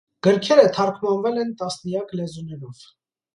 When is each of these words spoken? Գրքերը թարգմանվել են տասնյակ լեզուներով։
Գրքերը 0.27 0.63
թարգմանվել 0.77 1.37
են 1.43 1.51
տասնյակ 1.61 2.17
լեզուներով։ 2.21 2.83